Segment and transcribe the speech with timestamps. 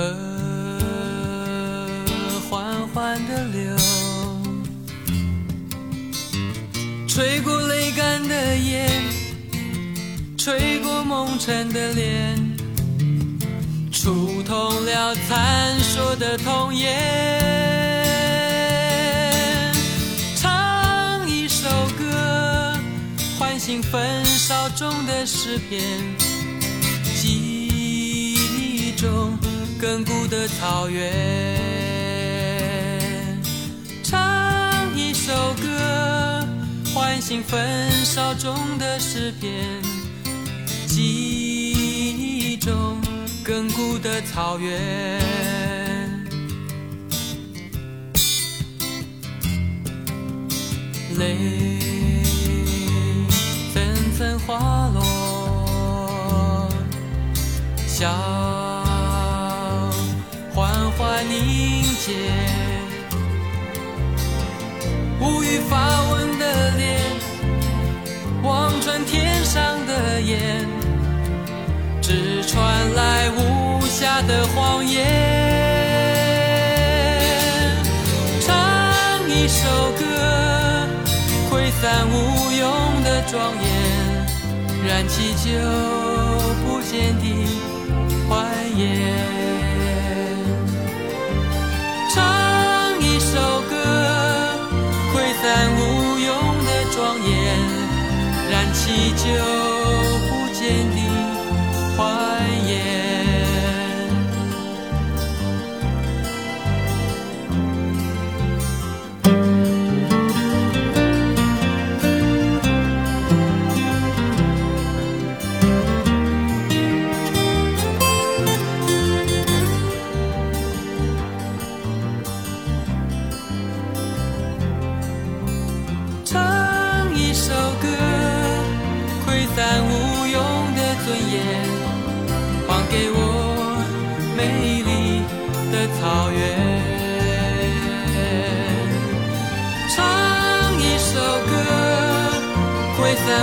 [0.00, 1.98] 河
[2.48, 3.76] 缓缓的流，
[7.06, 8.90] 吹过泪干的眼，
[10.38, 12.34] 吹过梦沉的脸，
[13.92, 16.88] 触痛了残说的童言。
[20.34, 22.74] 唱一首歌，
[23.38, 25.82] 唤醒焚烧中的诗篇，
[27.20, 29.36] 记忆中
[29.80, 31.10] 亘古的草原。
[34.02, 36.46] 唱一首歌，
[36.92, 39.82] 唤醒焚烧中的诗篇，
[40.86, 43.00] 记忆中
[43.42, 44.78] 亘古的草原。
[51.16, 51.78] 泪
[53.72, 53.82] 层
[54.18, 56.68] 层滑落，
[57.86, 58.10] 笑
[62.00, 62.14] 凝结，
[65.20, 66.98] 无语发问的脸，
[68.42, 70.66] 望穿天上的眼，
[72.00, 75.06] 只传来无暇的谎言。
[78.40, 78.56] 唱
[79.28, 79.68] 一首
[79.98, 80.88] 歌，
[81.50, 83.68] 挥散无用的庄严，
[84.86, 85.50] 燃起久
[86.64, 87.24] 不见的
[88.26, 89.29] 欢颜。
[98.80, 99.59] 祈求。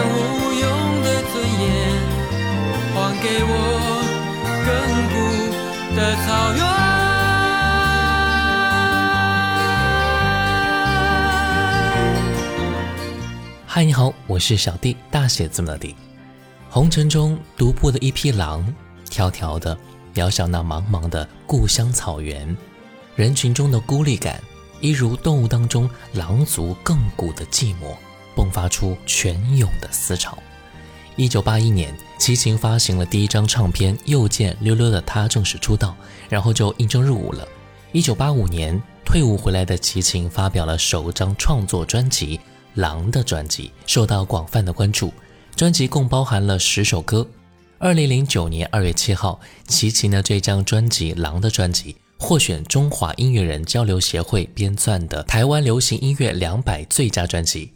[0.04, 0.66] 无用
[1.04, 1.66] 的尊严，
[2.94, 3.52] 还给我
[4.66, 4.68] 亘
[5.12, 5.16] 古
[5.96, 6.60] 的草原。
[13.66, 15.96] 嗨，你好，我是小弟，大写字母的弟。
[16.70, 18.74] 红尘中独步的一匹狼，
[19.10, 19.78] 迢迢的
[20.16, 22.58] 遥想那茫茫的故乡草原，
[23.16, 24.42] 人群中的孤立感，
[24.80, 27.96] 一如动物当中狼族亘古的寂寞，
[28.38, 30.38] 迸发出泉涌的思潮。
[31.16, 35.96] 一九八一年，齐秦发行了第一张唱片《又见溜溜的他》，正式出道，
[36.30, 37.48] 然后就应征入伍了。
[37.92, 42.40] 一九八五年，退伍回来的齐秦发表了首张创作专辑。
[42.76, 45.12] 狼的专辑受到广泛的关注，
[45.56, 47.28] 专辑共包含了十首歌。
[47.80, 57.74] 二零零九年二月七号，齐秦的这张专辑《狼的专辑》获选中华音乐人交流协会编撰的台湾流行音乐两百最佳专辑。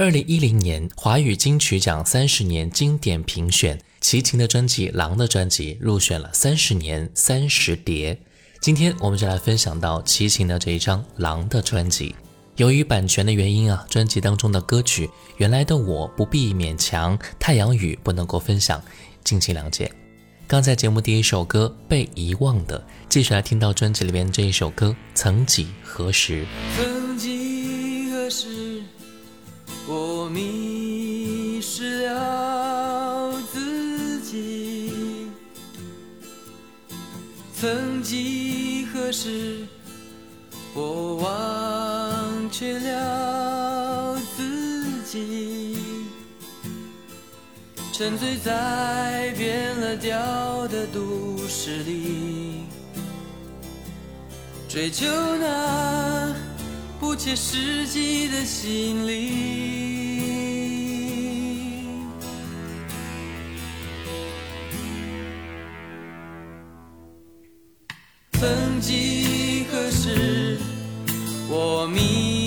[0.00, 8.18] 二零一零年华语金曲奖三十年经典评选，齐秦的专辑《狼的专辑》入选了三十年三十碟。
[8.62, 12.08] 今天我们就来分享到齐秦的这一张《狼的专辑》。
[12.56, 15.06] 由于版权的原因啊，专辑当中的歌曲
[15.36, 18.82] 《原来的我不必勉强》《太阳雨》不能够分享，
[19.22, 19.92] 敬请谅解。
[20.46, 22.80] 刚才节目第一首歌《被遗忘的》，
[23.10, 26.46] 继续来听到专辑里边这一首歌《曾几何时》。
[26.82, 28.69] 曾几何时，
[29.92, 35.26] 我迷失了自己
[37.52, 39.66] 曾几何时
[40.74, 45.76] 我忘却了自己
[47.92, 52.60] 沉醉在变了调的都市里
[54.68, 55.08] 追求
[55.40, 56.49] 那
[57.00, 60.30] 不切实际的心灵。
[68.32, 70.58] 曾几何时，
[71.48, 72.39] 我迷。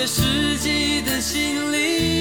[0.00, 2.19] 在实际的心里。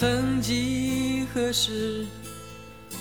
[0.00, 2.06] 曾经何时？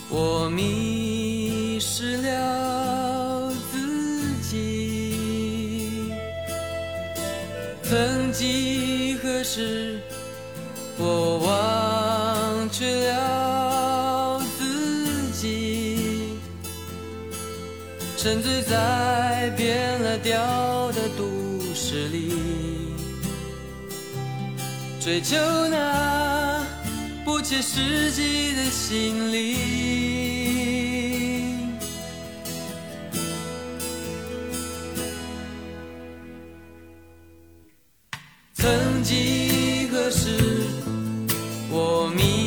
[0.10, 6.12] 我迷失了自己
[7.84, 10.00] 曾几何时
[10.98, 16.40] 我忘却了自己。
[18.22, 21.24] 沉醉在变了调的都
[21.74, 22.34] 市里
[25.00, 25.38] 追求
[25.70, 26.49] 那
[27.50, 29.56] 切实际的心理。
[38.54, 40.28] 曾几何时，
[41.72, 42.39] 我迷。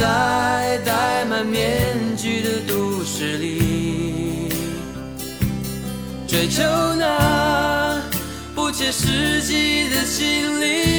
[0.00, 4.48] 在戴满面具的都市里
[6.26, 6.62] 追求
[6.96, 8.00] 那
[8.54, 10.97] 不切实际的心灵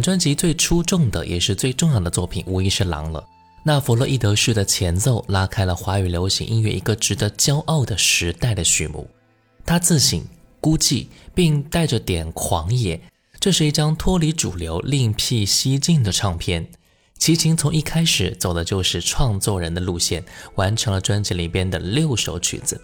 [0.00, 3.24] 专辑最出众的，也是最重要的作品无疑是狼了。
[3.64, 9.08] 那弗洛伊德式的前奏拉开了华语流行音乐一个值得骄傲的时代的序幕。
[9.66, 10.24] 他自省、
[10.60, 12.98] 孤寂，并带着点狂野。
[13.40, 16.66] 这是一张脱离主流、另辟蹊径的唱片。
[17.18, 20.24] 齐秦从一开始走的就是创作人的路线，
[20.54, 22.80] 完成了专辑里边的六首曲子。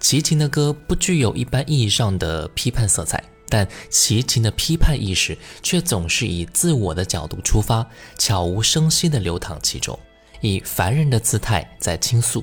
[0.00, 3.22] 齐秦的歌不具有一般意义上的批判色彩。
[3.50, 7.84] 但齐秦的批判意识却总是以自我的角度出发，
[8.16, 9.98] 悄无声息地流淌其中，
[10.40, 12.42] 以凡人的姿态在倾诉。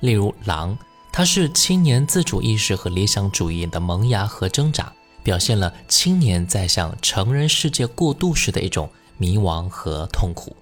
[0.00, 0.76] 例如《狼》，
[1.12, 4.92] 它是青年自主意识和理想主义的萌芽和挣扎。
[5.22, 10.54] 表现了青年在向成人世界过渡时的一种迷茫和痛苦。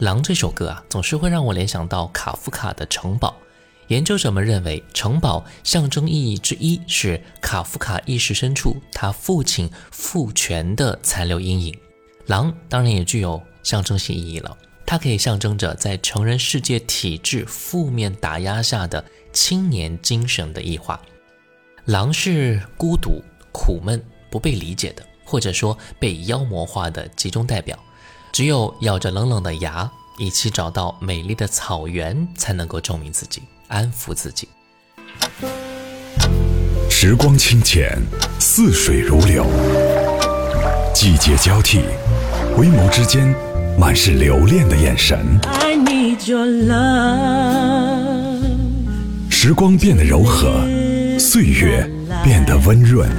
[0.04, 3.34] 《狼》这首歌啊，总是会让我联想到卡夫卡的《城堡》。
[3.88, 11.76] 研究者们认为，城堡象征意义之一是卡夫卡意识深处他父亲父权的残留阴影。
[12.26, 21.00] 狼当然也具有象征性意义了，它可以象征着在成人世界体制负面打压下的青年精神的异化。
[21.84, 23.22] 狼是孤独。
[23.56, 27.78] 苦闷、不被理解的，或者说被妖魔化的集中代表，
[28.32, 29.88] 只有咬着冷冷的牙，
[30.18, 33.40] 一起找到美丽的草原，才能够证明自己，
[33.74, 34.48] 安抚自己。
[36.88, 37.98] 时光清浅，
[38.38, 39.42] 似水如流；
[40.94, 41.80] 季节交替，
[42.56, 43.34] 回眸之间，
[43.76, 45.18] 满是留恋的眼神。
[49.28, 50.60] 时光变得柔和，
[51.18, 51.90] 岁月。
[52.22, 53.10] 变得温润，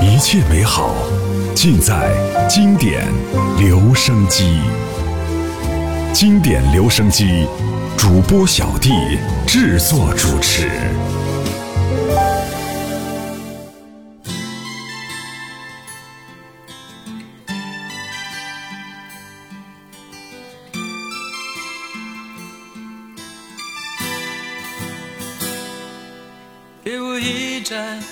[0.00, 0.94] 一切美好
[1.56, 2.12] 尽在
[2.48, 3.04] 经典
[3.58, 4.60] 留声机。
[6.12, 7.46] 经典留声机
[7.98, 8.90] 主播小弟
[9.46, 10.68] 制作主持。
[26.84, 28.02] 给我一盏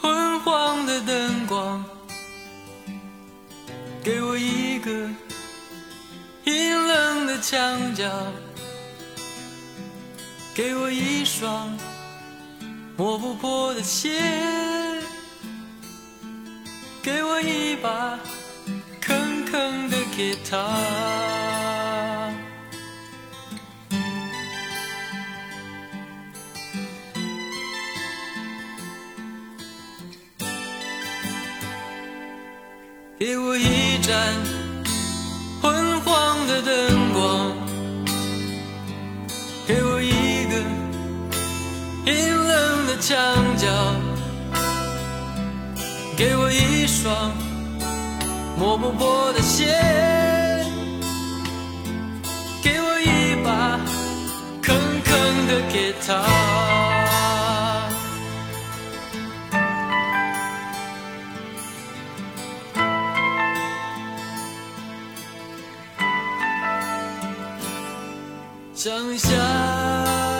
[0.00, 1.84] 昏黄的灯光，
[4.02, 4.90] 给我一个
[6.44, 8.04] 阴冷的墙角，
[10.54, 11.76] 给我一双
[12.96, 14.20] 磨不破的鞋，
[17.02, 18.16] 给我一把
[19.00, 22.30] 坑坑的吉他。
[33.18, 34.14] 给我一盏
[43.06, 43.14] 墙
[43.58, 43.68] 角，
[46.16, 47.32] 给我一双
[48.56, 49.66] 磨不破的鞋，
[52.62, 53.78] 给我一把
[54.62, 56.24] 坑坑的吉他。
[68.74, 70.33] 想象。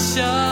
[0.00, 0.49] 想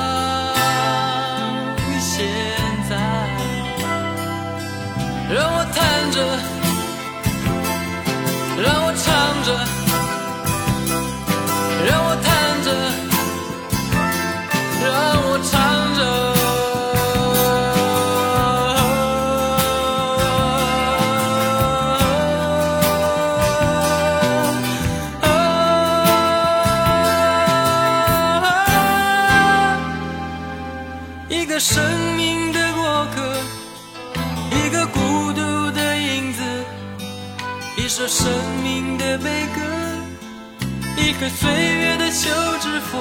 [41.18, 42.96] 一颗岁月的休止符，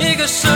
[0.00, 0.50] 一个生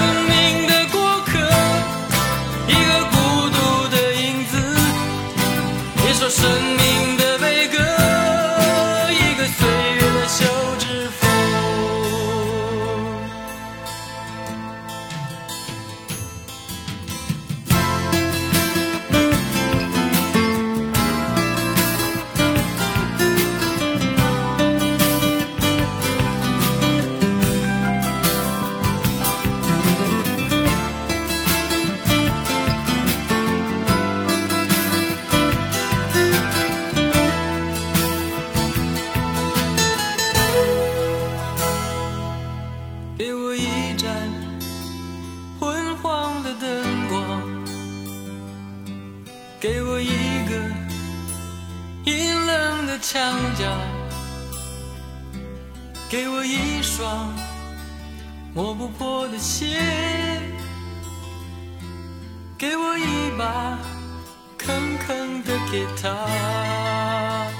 [49.63, 50.09] 给我一
[50.49, 50.57] 个
[52.05, 53.65] 阴冷的墙角，
[56.11, 57.33] 给我一双
[58.53, 59.79] 磨不破的鞋，
[62.59, 63.79] 给我一把
[64.59, 67.52] 坑坑的吉他。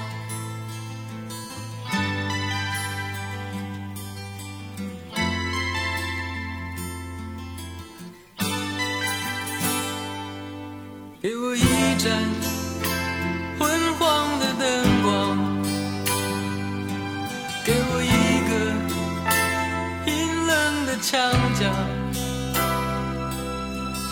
[21.03, 21.19] 墙
[21.59, 21.65] 角，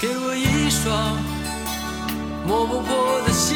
[0.01, 1.17] 给我一双
[2.45, 3.55] 磨不破的鞋，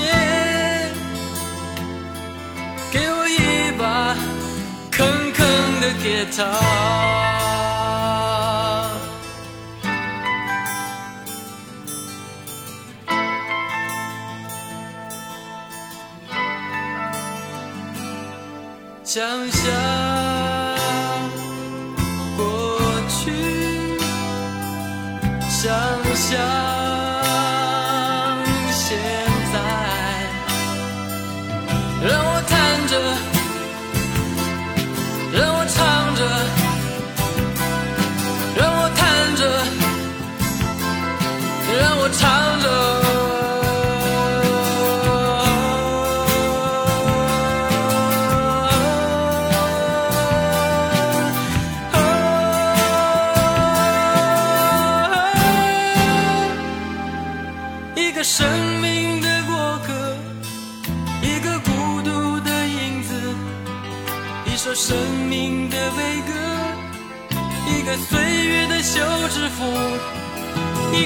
[2.93, 4.15] 给我一把
[4.89, 5.45] 坑坑
[5.81, 7.34] 的吉他。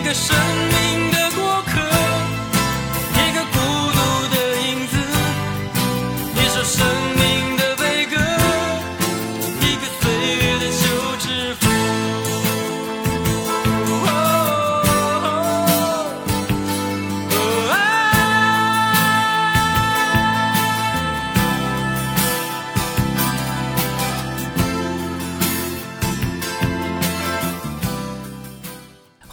[0.10, 0.69] 个生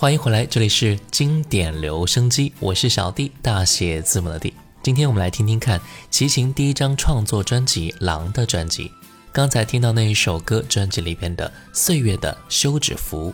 [0.07, 4.55] 欢迎回来，这里是经典留声机，我是小弟，大写字母的弟。
[4.81, 5.81] 今天我们来听听看
[6.13, 8.89] 齐秦第一张创作专辑《狼》的专辑。
[9.33, 13.31] 刚才听到那一首歌，专辑里边的《岁月的休止符》。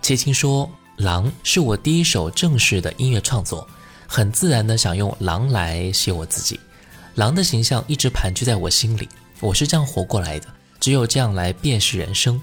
[0.00, 0.70] 齐秦说
[1.02, 3.66] ：“《狼》是我第一首正式的音乐创作，
[4.06, 6.60] 很自然的想用狼来写我自己。
[7.16, 9.08] 狼的形象一直盘踞在我心里，
[9.40, 10.46] 我是这样活过来的，
[10.78, 12.40] 只有这样来辨识人生。”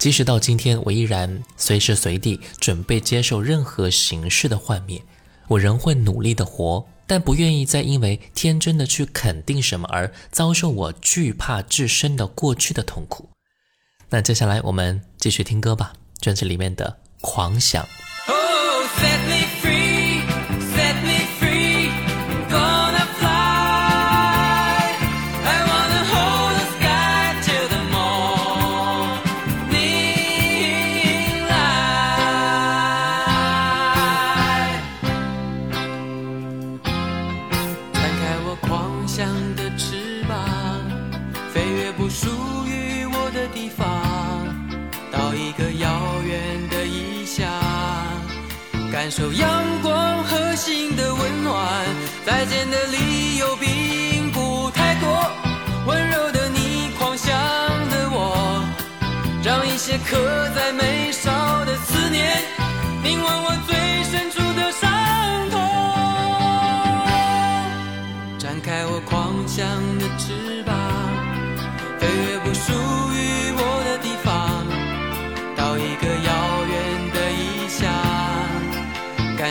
[0.00, 5.02] 即使到今天，我依然随时随地准备接受任何形式的幻灭，
[5.46, 13.28] 我仍会努力的活，但不愿意再因为天真的去肯定什么而遭受我惧怕至深的过去的痛苦。
[14.08, 17.84] 那接下来我们继续听歌吧，专辑里面的《狂想》。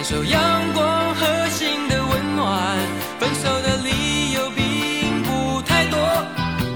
[0.09, 2.79] 受阳光和心的温暖。
[3.19, 5.99] 分手的理由并不太多，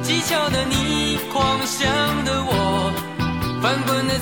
[0.03, 1.89] 技巧的你，狂想
[2.25, 2.93] 的我，
[3.59, 4.13] 翻滚的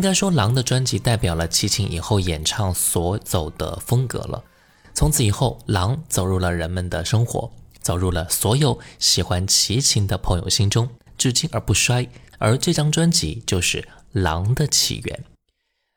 [0.00, 4.42] 应该说，狼的专辑代表了齐秦以后演唱所走的风格了。
[4.94, 12.08] 从此以后，狼走入了人们的生活，走入了所有喜欢齐秦的朋友心中，至今而不衰。
[12.38, 13.82] 而这张专辑就是
[14.12, 15.14] 《狼的起源》。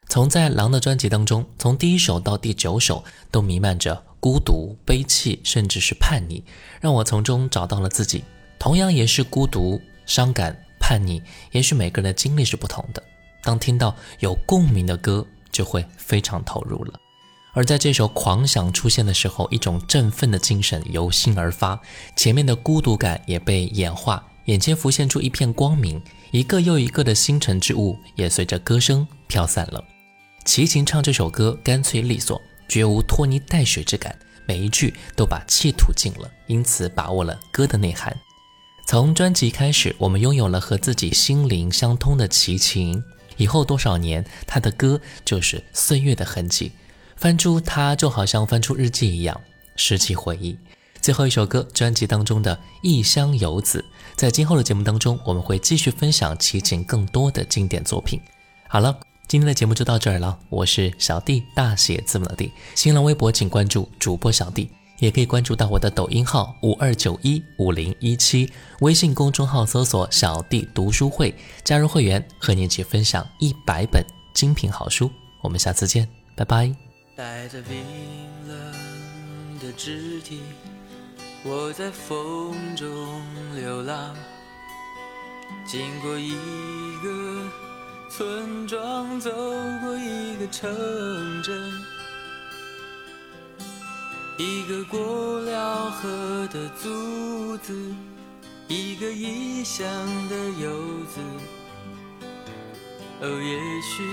[0.09, 6.43] 从在《狼》的专辑当中，从第一首到第九首，都弥漫着孤独、悲戚，甚至是叛逆，
[6.81, 8.25] 让我从中找到了自己。
[8.59, 13.01] 同样也是孤独、伤感、叛逆，也许每个人的经历是不同的。
[13.43, 16.99] 当听到有共鸣的歌，就会非常投入了。
[17.53, 21.79] 而在这首《狂想》出现的时候，一种振奋的精神由心而发，
[22.15, 26.01] 前面的孤独感也被演化，眼前浮现出一片光明，
[26.31, 29.83] 一个又一个的星辰之物也随着歌声飘散了。
[30.45, 38.17] 齐秦唱这首歌干脆利索，绝无拖泥带水之感，每一句都把气吐尽了，因此把握了歌的内涵。
[38.87, 43.03] 从专辑开始，我们拥有了和自己心灵相通的齐秦。
[43.43, 46.71] 以后多少年，他的歌就是岁月的痕迹，
[47.17, 49.41] 翻出它就好像翻出日记一样，
[49.75, 50.57] 拾起回忆。
[51.01, 53.79] 最后一首歌，专辑当中的《异乡游子》，
[54.15, 58.21] 在今后的节目当中，我们会继续分享齐秦更多的经典作品。
[58.69, 58.97] 好了。
[59.25, 62.51] 今天的节目就到这儿了，我是小弟，大写字母的弟。
[62.75, 64.69] 新浪微博请关注主播小弟，
[65.03, 74.01] 也可以关注到我的抖音号五二九一五零一七，微信公众号搜索小弟读书会，加入会员和你一起分享一百本
[74.33, 75.11] 精品好书。
[75.41, 76.73] 我们下次见，拜拜。
[77.17, 77.83] 带着冰
[78.47, 80.39] 冷的肢体，
[81.43, 82.87] 我在风中
[83.57, 84.15] 流浪，
[85.67, 86.31] 经过一
[87.03, 87.51] 个。
[88.15, 89.31] 村庄走
[89.81, 90.71] 过一个城
[91.41, 91.71] 镇，
[94.37, 97.73] 一个过了河的卒子，
[98.67, 99.87] 一个异乡
[100.27, 101.21] 的游子。
[103.21, 104.03] 哦，也许，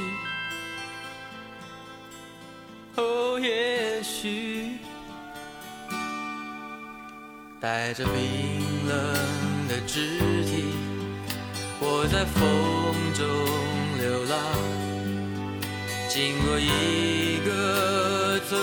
[2.96, 4.78] 哦，也许，
[7.60, 8.14] 带着冰
[8.86, 8.96] 冷
[9.68, 10.64] 的肢体，
[11.80, 12.40] 我在风
[13.14, 13.26] 中。
[14.00, 14.38] 流浪，
[16.08, 18.58] 经过一个村